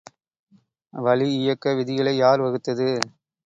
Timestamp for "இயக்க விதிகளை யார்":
1.35-2.41